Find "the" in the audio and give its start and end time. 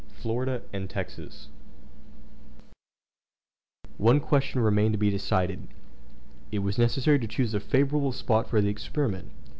8.61-8.69